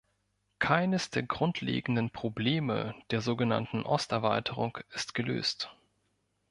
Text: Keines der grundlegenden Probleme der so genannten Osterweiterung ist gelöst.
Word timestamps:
Keines 0.57 1.11
der 1.11 1.21
grundlegenden 1.21 2.09
Probleme 2.09 2.95
der 3.11 3.21
so 3.21 3.35
genannten 3.35 3.83
Osterweiterung 3.83 4.79
ist 4.95 5.13
gelöst. 5.13 5.75